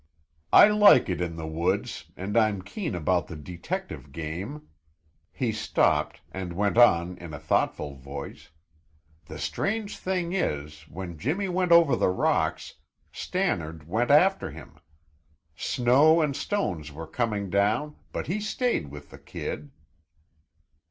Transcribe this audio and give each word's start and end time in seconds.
I 0.51 0.69
like 0.69 1.09
it 1.09 1.21
in 1.21 1.35
the 1.35 1.45
woods 1.45 2.05
and 2.17 2.35
I'm 2.35 2.63
keen 2.63 2.95
about 2.95 3.27
the 3.27 3.35
detective 3.35 4.11
game" 4.11 4.67
He 5.31 5.51
stopped 5.51 6.21
and 6.31 6.53
went 6.53 6.75
on 6.75 7.19
in 7.19 7.35
a 7.35 7.39
thoughtful 7.39 7.93
voice: 7.93 8.49
"The 9.25 9.37
strange 9.37 9.95
thing 9.99 10.33
is, 10.33 10.89
when 10.89 11.19
Jimmy 11.19 11.49
went 11.49 11.71
over 11.71 11.95
the 11.95 12.09
rocks, 12.09 12.73
Stannard 13.11 13.87
went 13.87 14.09
after 14.09 14.49
him. 14.49 14.79
Snow 15.55 16.19
and 16.19 16.35
stones 16.35 16.91
were 16.91 17.05
coming 17.05 17.51
down, 17.51 17.95
but 18.11 18.25
he 18.25 18.39
stayed 18.41 18.89
with 18.89 19.11
the 19.11 19.19
kid." 19.19 19.69